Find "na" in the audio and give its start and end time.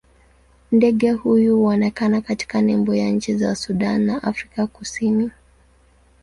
4.01-4.23